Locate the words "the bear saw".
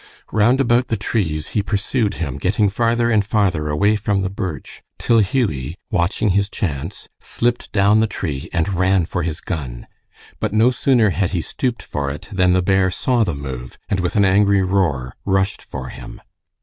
12.53-13.23